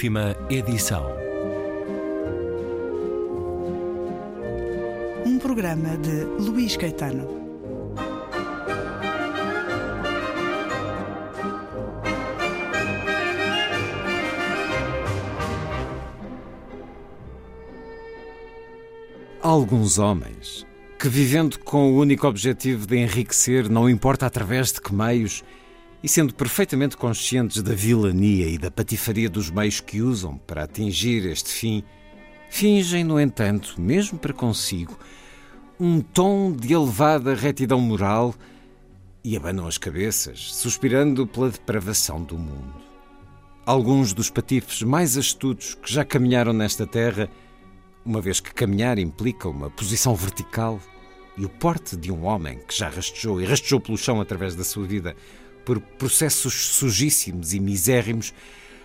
[0.00, 1.04] Última edição.
[5.26, 7.28] Um programa de Luís Caetano.
[19.42, 20.66] Alguns homens
[20.98, 25.44] que, vivendo com o único objetivo de enriquecer, não importa através de que meios,
[26.02, 31.26] e sendo perfeitamente conscientes da vilania e da patifaria dos meios que usam para atingir
[31.26, 31.84] este fim,
[32.48, 34.98] fingem, no entanto, mesmo para consigo,
[35.78, 38.34] um tom de elevada retidão moral
[39.22, 42.74] e abanam as cabeças, suspirando pela depravação do mundo.
[43.66, 47.30] Alguns dos patifes mais astutos que já caminharam nesta terra,
[48.04, 50.80] uma vez que caminhar implica uma posição vertical
[51.36, 54.64] e o porte de um homem que já rastejou e rastejou pelo chão através da
[54.64, 55.14] sua vida
[55.64, 58.32] por processos sujíssimos e misérrimos,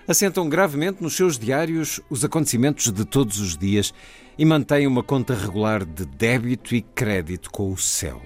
[0.08, 3.94] assentam gravemente nos seus diários os acontecimentos de todos os dias
[4.38, 8.22] e mantêm uma conta regular de débito e crédito com o céu,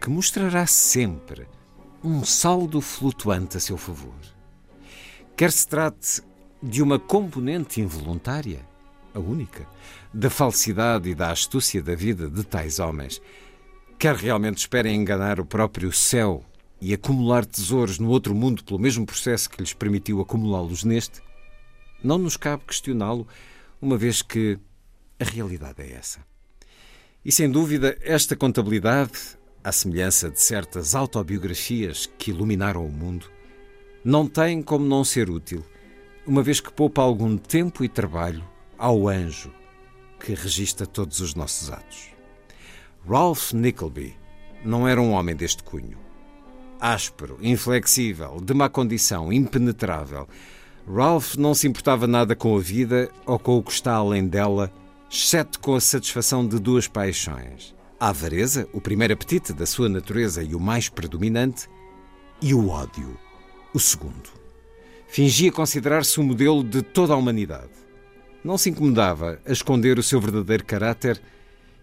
[0.00, 1.46] que mostrará sempre
[2.02, 4.14] um saldo flutuante a seu favor.
[5.36, 6.22] Quer se trate
[6.62, 8.60] de uma componente involuntária,
[9.14, 9.66] a única,
[10.12, 13.20] da falsidade e da astúcia da vida de tais homens,
[13.98, 16.44] quer realmente esperem enganar o próprio céu
[16.84, 21.22] e acumular tesouros no outro mundo pelo mesmo processo que lhes permitiu acumulá-los neste,
[22.02, 23.24] não nos cabe questioná-lo,
[23.80, 24.58] uma vez que
[25.20, 26.18] a realidade é essa.
[27.24, 29.12] E sem dúvida, esta contabilidade,
[29.62, 33.30] à semelhança de certas autobiografias que iluminaram o mundo,
[34.04, 35.64] não tem como não ser útil,
[36.26, 38.42] uma vez que poupa algum tempo e trabalho
[38.76, 39.54] ao anjo
[40.18, 42.08] que registra todos os nossos atos.
[43.08, 44.16] Ralph Nickleby
[44.64, 46.02] não era um homem deste cunho
[46.82, 50.28] áspero, inflexível, de má condição, impenetrável.
[50.84, 54.72] Ralph não se importava nada com a vida ou com o que está além dela,
[55.08, 60.42] exceto com a satisfação de duas paixões: a avareza, o primeiro apetite da sua natureza
[60.42, 61.68] e o mais predominante,
[62.40, 63.16] e o ódio,
[63.72, 64.30] o segundo.
[65.06, 67.70] Fingia considerar-se o modelo de toda a humanidade.
[68.42, 71.22] Não se incomodava a esconder o seu verdadeiro caráter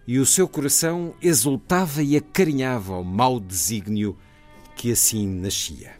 [0.06, 4.18] e o seu coração exultava e acarinhava o mau desígnio
[4.80, 5.92] que assim nascia.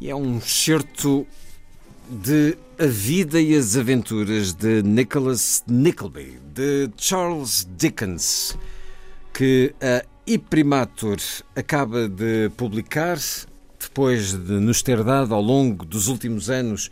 [0.00, 1.26] E é um certo
[2.08, 8.56] de A Vida e as Aventuras de Nicholas Nickleby, de Charles Dickens,
[9.34, 11.18] que a Imprimatur
[11.54, 13.18] acaba de publicar,
[13.78, 16.90] depois de nos ter dado ao longo dos últimos anos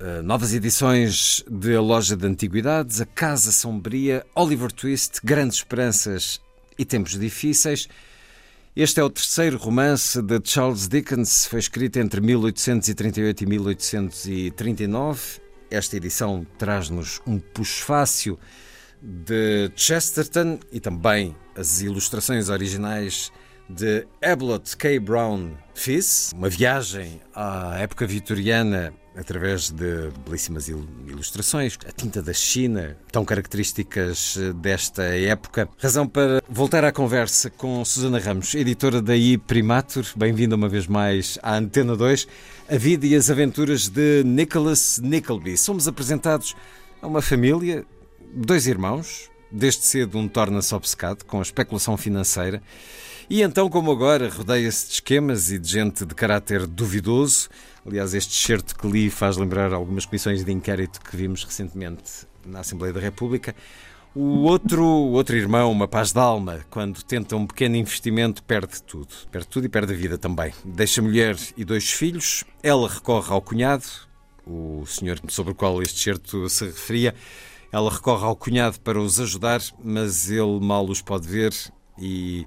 [0.00, 6.40] eh, novas edições de A Loja de Antiguidades, A Casa Sombria, Oliver Twist, Grandes Esperanças
[6.78, 7.86] e Tempos Difíceis.
[8.76, 15.20] Este é o terceiro romance de Charles Dickens, foi escrito entre 1838 e 1839.
[15.70, 18.36] Esta edição traz-nos um puxfácio
[19.00, 23.30] de Chesterton e também as ilustrações originais
[23.70, 24.98] de Ablott K.
[24.98, 32.96] Brown Fiss, uma viagem à época vitoriana através de belíssimas ilustrações, a tinta da China,
[33.12, 35.68] tão características eh, desta época.
[35.78, 40.04] Razão para voltar à conversa com Susana Ramos, editora da I Primatur.
[40.16, 42.26] Bem-vinda uma vez mais à Antena 2.
[42.68, 45.56] A vida e as aventuras de Nicholas Nickleby.
[45.56, 46.56] Somos apresentados
[47.00, 47.84] a uma família,
[48.34, 52.60] dois irmãos, desde cedo um torna-se obcecado com a especulação financeira.
[53.28, 57.48] E então, como agora, rodeia-se de esquemas e de gente de caráter duvidoso.
[57.86, 62.60] Aliás, este certo que li faz lembrar algumas comissões de inquérito que vimos recentemente na
[62.60, 63.54] Assembleia da República.
[64.14, 69.08] O outro, outro irmão, uma paz de alma, quando tenta um pequeno investimento, perde tudo.
[69.30, 70.52] Perde tudo e perde a vida também.
[70.64, 72.44] Deixa mulher e dois filhos.
[72.62, 73.84] Ela recorre ao cunhado,
[74.46, 77.14] o senhor sobre o qual este certo se referia.
[77.70, 81.52] Ela recorre ao cunhado para os ajudar, mas ele mal os pode ver
[81.98, 82.46] e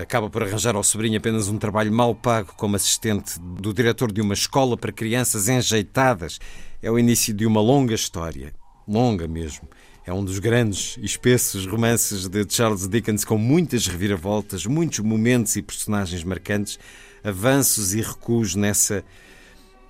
[0.00, 4.20] acaba por arranjar ao sobrinho apenas um trabalho mal pago como assistente do diretor de
[4.20, 6.38] uma escola para crianças enjeitadas.
[6.82, 8.54] É o início de uma longa história,
[8.86, 9.68] longa mesmo.
[10.06, 15.54] É um dos grandes e espessos romances de Charles Dickens, com muitas reviravoltas, muitos momentos
[15.56, 16.78] e personagens marcantes,
[17.22, 19.04] avanços e recuos nessa,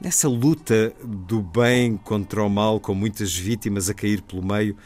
[0.00, 4.76] nessa luta do bem contra o mal, com muitas vítimas a cair pelo meio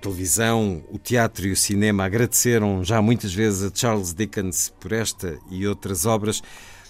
[0.00, 5.38] televisão, o teatro e o cinema agradeceram já muitas vezes a Charles Dickens por esta
[5.50, 6.42] e outras obras.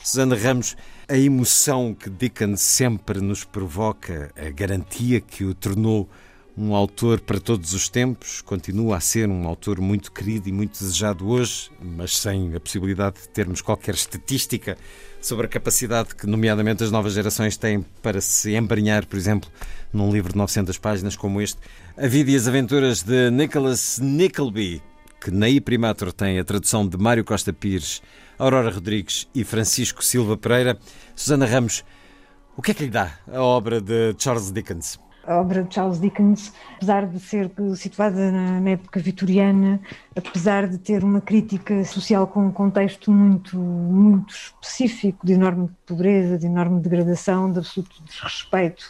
[0.03, 0.77] Susana Ramos,
[1.09, 6.09] a emoção que Dickens sempre nos provoca, a garantia que o tornou
[6.57, 10.79] um autor para todos os tempos, continua a ser um autor muito querido e muito
[10.79, 14.77] desejado hoje, mas sem a possibilidade de termos qualquer estatística
[15.21, 19.51] sobre a capacidade que, nomeadamente, as novas gerações têm para se embrenhar, por exemplo,
[19.93, 21.59] num livro de 900 páginas como este.
[21.97, 24.83] A vida e as aventuras de Nicholas Nickleby,
[25.21, 28.03] que na iPrimatur tem a tradução de Mário Costa Pires,
[28.39, 30.79] Aurora Rodrigues e Francisco Silva Pereira.
[31.15, 31.85] Susana Ramos,
[32.57, 34.99] o que é que lhe dá a obra de Charles Dickens?
[35.27, 39.81] A obra de Charles Dickens, apesar de ser situada na época vitoriana,
[40.17, 46.39] apesar de ter uma crítica social com um contexto muito, muito específico, de enorme pobreza,
[46.39, 48.85] de enorme degradação, de absoluto desrespeito,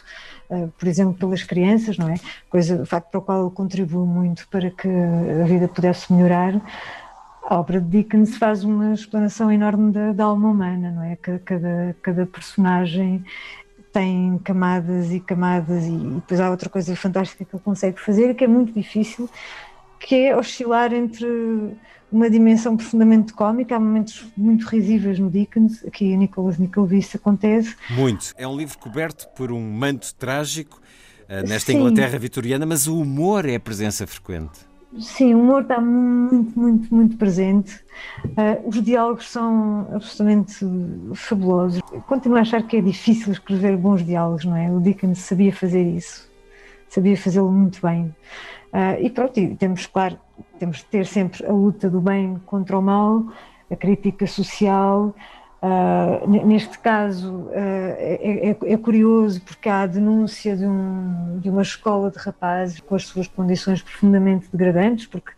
[0.49, 2.15] uh, por exemplo, pelas crianças, não é?
[2.49, 6.61] Coisa, facto para o qual ele contribuiu muito para que a vida pudesse melhorar.
[7.43, 11.17] A obra de Dickens faz uma explanação enorme da, da alma humana, não é?
[11.17, 13.25] Cada, cada personagem
[13.91, 18.43] tem camadas e camadas e, depois há outra coisa fantástica que ele consegue fazer que
[18.43, 19.29] é muito difícil,
[19.99, 21.27] que é oscilar entre
[22.11, 27.15] uma dimensão profundamente cómica, há momentos muito risíveis no Dickens, aqui a Nicholas Nickleby isso
[27.15, 27.75] acontece.
[27.89, 28.33] Muito.
[28.37, 30.81] É um livro coberto por um manto trágico
[31.29, 31.77] uh, nesta Sim.
[31.77, 34.70] Inglaterra vitoriana, mas o humor é a presença frequente.
[34.99, 37.75] Sim, o humor está muito, muito, muito presente.
[38.25, 40.65] Uh, os diálogos são absolutamente
[41.15, 41.81] fabulosos.
[42.07, 44.69] Continuo a achar que é difícil escrever bons diálogos, não é?
[44.69, 46.29] O Dickens sabia fazer isso,
[46.89, 48.13] sabia fazê-lo muito bem.
[48.73, 50.19] Uh, e pronto, e temos, claro,
[50.59, 53.25] temos de ter sempre a luta do bem contra o mal,
[53.69, 55.15] a crítica social,
[55.63, 61.61] Uh, neste caso uh, é, é, curioso porque há a denúncia de, um, de, uma
[61.61, 65.31] escola de rapazes com as suas condições profundamente degradantes, porque,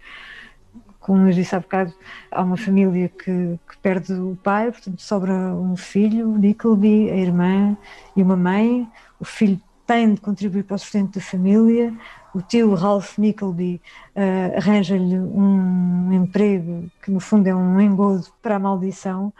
[0.98, 1.94] como nos disse há bocado,
[2.32, 7.76] há uma família que, que perde o pai, portanto sobra um filho, Nickleby, a irmã
[8.16, 8.90] e uma mãe.
[9.20, 11.94] O filho tem de contribuir para o sustento da família.
[12.34, 13.82] O tio Ralph Nickleby
[14.16, 19.34] uh, arranja-lhe um emprego que, no fundo, é um engodo para a maldição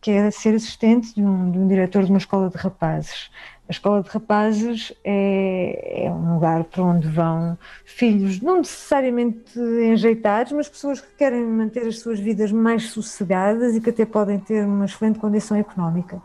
[0.00, 3.30] que é ser assistente de um, de um, diretor de uma escola de rapazes.
[3.68, 10.52] A escola de rapazes é, é, um lugar para onde vão filhos, não necessariamente enjeitados,
[10.52, 14.64] mas pessoas que querem manter as suas vidas mais sossegadas e que até podem ter
[14.64, 16.20] uma excelente condição económica.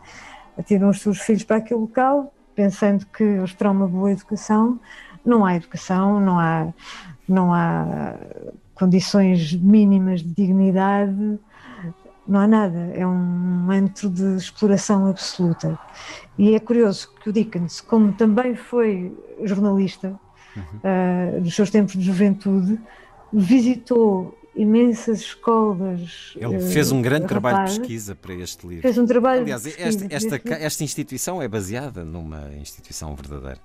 [0.58, 4.80] Atiram os seus filhos para aquele local, pensando que eles terão uma boa educação.
[5.24, 6.68] Não há educação, não há,
[7.28, 8.14] não há
[8.74, 11.38] condições mínimas de dignidade
[12.28, 15.78] não há nada, é um antro de exploração absoluta.
[16.36, 20.18] E é curioso que o Dickens, como também foi jornalista
[20.56, 20.62] uhum.
[20.62, 22.78] uh, dos seus tempos de juventude,
[23.32, 26.34] visitou imensas escolas.
[26.36, 28.82] Ele fez um grande trabalho de pesquisa para este livro.
[28.82, 33.60] Fez um trabalho Aliás, de pesquisa esta, esta, esta instituição é baseada numa instituição verdadeira.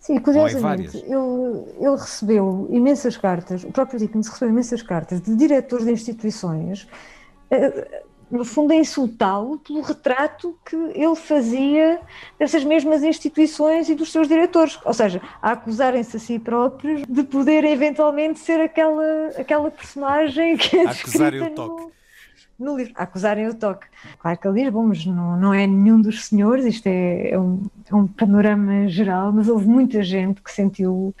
[0.00, 5.86] Sim, curiosamente, ele, ele recebeu imensas cartas, o próprio Dickens recebeu imensas cartas de diretores
[5.86, 6.88] de instituições
[8.30, 12.00] no fundo, a insultá-lo pelo retrato que ele fazia
[12.38, 14.78] dessas mesmas instituições e dos seus diretores.
[14.84, 20.78] Ou seja, a acusarem-se a si próprios de poder eventualmente ser aquela, aquela personagem que
[20.78, 21.82] é Acusarem o toque.
[21.82, 22.01] No
[22.62, 23.86] no livro, a acusarem o toque.
[24.18, 27.38] Claro que ele diz, bom, mas não, não é nenhum dos senhores, isto é, é,
[27.38, 31.14] um, é um panorama geral, mas houve muita gente que sentiu,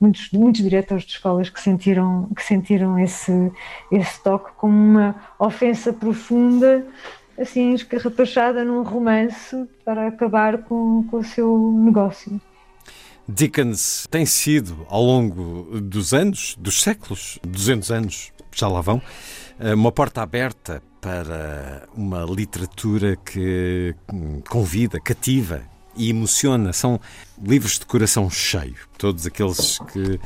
[0.00, 3.52] muitos, muitos diretores de escolas que sentiram, que sentiram esse,
[3.90, 6.84] esse toque como uma ofensa profunda,
[7.38, 12.40] assim, escarrapachada num romance para acabar com, com o seu negócio.
[13.28, 19.02] Dickens tem sido, ao longo dos anos, dos séculos, 200 anos, já lá vão,
[19.74, 23.94] uma porta aberta para uma literatura que
[24.48, 25.62] convida, cativa
[25.96, 26.72] e emociona.
[26.72, 27.00] São
[27.42, 28.76] livros de coração cheio.
[28.96, 30.18] Todos aqueles que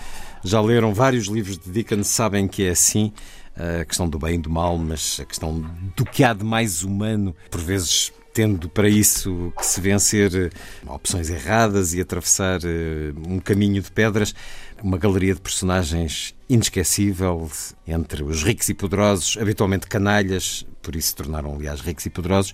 [0.45, 3.13] já leram vários livros de Dickens sabem que é assim.
[3.55, 5.61] A questão do bem e do mal, mas a questão
[5.95, 10.51] do que há de mais humano, por vezes tendo para isso que se vencer eh,
[10.87, 14.35] opções erradas e atravessar eh, um caminho de pedras,
[14.83, 17.51] uma galeria de personagens inesquecível
[17.87, 22.53] entre os ricos e poderosos, habitualmente canalhas, por isso se tornaram, aliás, ricos e poderosos,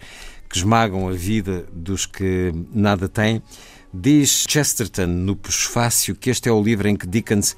[0.48, 3.42] que esmagam a vida dos que nada têm.
[3.92, 7.56] Diz Chesterton no Pusfácio que este é o livro em que Dickens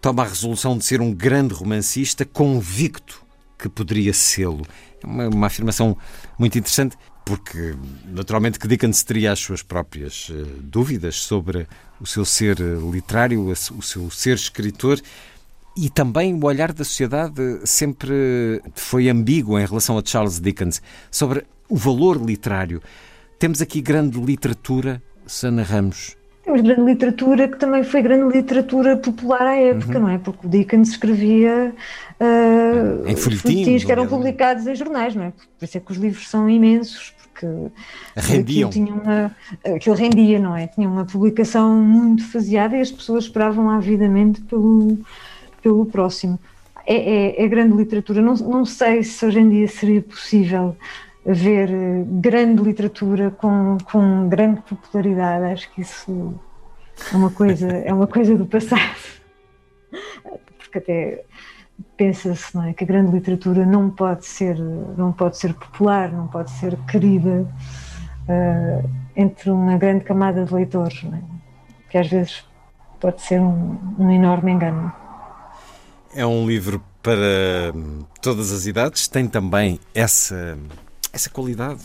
[0.00, 3.24] toma a resolução de ser um grande romancista convicto
[3.58, 4.66] que poderia sê-lo.
[5.02, 5.96] É uma, uma afirmação
[6.38, 7.74] muito interessante porque
[8.04, 11.68] naturalmente que Dickens teria as suas próprias uh, dúvidas sobre
[12.00, 15.00] o seu ser uh, literário, o seu ser escritor,
[15.76, 21.44] e também o olhar da sociedade sempre foi ambíguo em relação a Charles Dickens sobre
[21.68, 22.82] o valor literário.
[23.38, 29.42] Temos aqui grande literatura, Sana Ramos, temos grande literatura que também foi grande literatura popular
[29.42, 30.04] à época, uhum.
[30.06, 30.18] não é?
[30.18, 31.72] Porque o Dickens escrevia
[32.20, 35.30] uh, em folhetins que eram publicados em jornais, não é?
[35.30, 37.46] Por isso é que os livros são imensos, porque
[38.16, 38.70] rendiam.
[38.70, 40.66] Aquilo, tinha uma, aquilo rendia, não é?
[40.66, 44.98] Tinha uma publicação muito faseada e as pessoas esperavam avidamente pelo,
[45.62, 46.38] pelo próximo.
[46.86, 48.20] É, é, é grande literatura.
[48.20, 50.76] Não, não sei se hoje em dia seria possível
[51.24, 55.44] ver eh, grande literatura com, com grande popularidade.
[55.52, 56.34] Acho que isso
[57.12, 58.96] é uma coisa, é uma coisa do passado.
[60.58, 61.24] Porque até
[61.96, 66.50] pensa-se é, que a grande literatura não pode ser, não pode ser popular, não pode
[66.50, 67.46] ser querida
[68.28, 71.20] uh, entre uma grande camada de leitores, é?
[71.90, 72.44] que às vezes
[73.00, 74.92] pode ser um, um enorme engano.
[76.14, 77.72] É um livro para
[78.20, 80.58] todas as idades, tem também essa
[81.12, 81.82] essa qualidade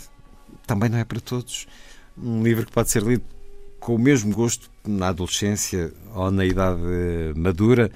[0.67, 1.65] também não é para todos.
[2.17, 3.23] Um livro que pode ser lido
[3.79, 6.81] com o mesmo gosto na adolescência ou na idade
[7.35, 7.89] madura,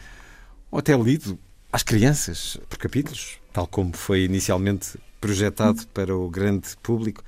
[0.72, 1.38] ou até lido
[1.72, 7.24] às crianças, por capítulos, tal como foi inicialmente projetado para o grande público.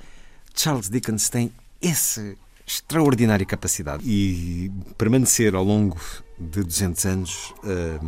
[0.55, 5.99] Charles Dickens tem essa extraordinária capacidade e permanecer ao longo
[6.39, 7.99] de 200 anos eh,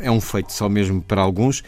[0.00, 1.62] é um feito só mesmo para alguns.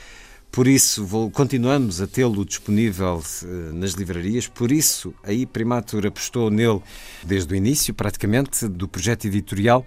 [0.51, 4.47] Por isso, vou, continuamos a tê-lo disponível uh, nas livrarias.
[4.47, 6.81] Por isso, a Primatur apostou nele
[7.23, 9.85] desde o início, praticamente, do projeto editorial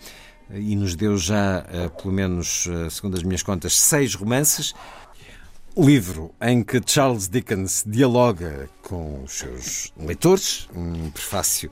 [0.49, 4.73] uh, e nos deu já, uh, pelo menos, segundo as minhas contas, seis romances.
[5.75, 11.71] Livro em que Charles Dickens dialoga com os seus leitores, um prefácio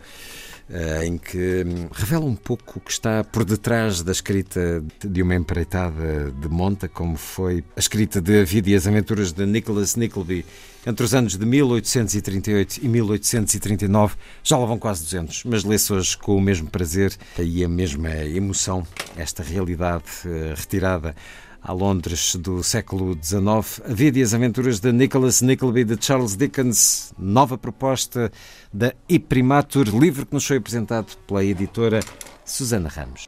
[1.03, 5.35] em que hum, revela um pouco o que está por detrás da escrita de uma
[5.35, 9.95] empreitada de monta, como foi a escrita de A Vida e as Aventuras de Nicholas
[9.95, 10.45] Nickleby
[10.85, 14.15] entre os anos de 1838 e 1839.
[14.43, 18.09] Já lá vão quase 200, mas lê-se hoje com o mesmo prazer e a mesma
[18.25, 18.85] emoção
[19.17, 21.15] esta realidade eh, retirada
[21.61, 23.81] a Londres do século XIX.
[23.85, 28.31] A vida e as aventuras de Nicholas Nickleby de Charles Dickens, nova proposta
[28.73, 31.99] da Iprimatur, livro que nos foi apresentado pela editora
[32.45, 33.27] Susana Ramos.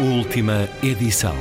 [0.00, 1.34] Última edição.